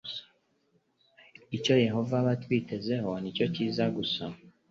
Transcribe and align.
icyo 1.57 1.73
yehova 1.85 2.15
aba 2.21 2.31
atwitezeho 2.35 3.09
ni 3.21 3.29
cyiza 3.55 3.83
gusa 3.95 4.23